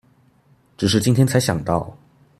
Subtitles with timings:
[0.77, 1.95] 只是今天才想到